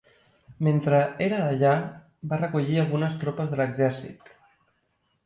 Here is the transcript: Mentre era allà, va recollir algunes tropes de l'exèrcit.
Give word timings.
Mentre 0.67 1.01
era 1.25 1.41
allà, 1.49 1.73
va 2.31 2.39
recollir 2.41 2.79
algunes 2.85 3.21
tropes 3.25 3.53
de 3.53 3.61
l'exèrcit. 3.61 4.33